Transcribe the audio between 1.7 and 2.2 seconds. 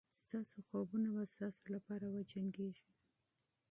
لپاره